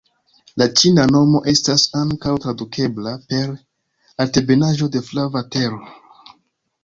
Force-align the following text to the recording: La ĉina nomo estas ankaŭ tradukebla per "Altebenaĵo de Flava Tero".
La 0.59 0.65
ĉina 0.79 1.03
nomo 1.15 1.41
estas 1.51 1.83
ankaŭ 1.99 2.31
tradukebla 2.45 3.13
per 3.33 3.53
"Altebenaĵo 4.25 4.89
de 4.97 5.03
Flava 5.11 5.45
Tero". 5.57 5.81